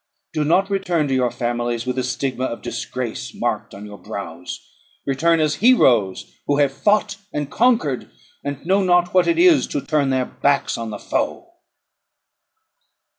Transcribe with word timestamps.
Do 0.33 0.43
not 0.43 0.71
return 0.71 1.07
to 1.09 1.13
your 1.13 1.29
families 1.29 1.85
with 1.85 1.95
the 1.95 2.01
stigma 2.01 2.45
of 2.45 2.63
disgrace 2.63 3.35
marked 3.35 3.75
on 3.75 3.85
your 3.85 3.99
brows. 3.99 4.59
Return, 5.05 5.39
as 5.39 5.57
heroes 5.57 6.25
who 6.47 6.57
have 6.57 6.73
fought 6.73 7.17
and 7.31 7.51
conquered, 7.51 8.09
and 8.43 8.57
who 8.57 8.65
know 8.65 8.83
not 8.83 9.13
what 9.13 9.27
it 9.27 9.37
is 9.37 9.67
to 9.67 9.79
turn 9.79 10.09
their 10.09 10.25
backs 10.25 10.75
on 10.75 10.89
the 10.89 10.97
foe." 10.97 11.53